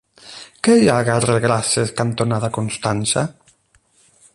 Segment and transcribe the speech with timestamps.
[0.67, 3.29] Què hi ha al carrer Grases cantonada Constança?